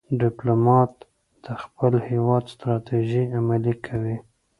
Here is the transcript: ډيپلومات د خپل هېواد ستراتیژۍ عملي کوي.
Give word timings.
ډيپلومات 0.21 0.93
د 1.45 1.47
خپل 1.63 1.93
هېواد 2.09 2.43
ستراتیژۍ 2.53 3.25
عملي 3.37 3.75
کوي. 3.85 4.17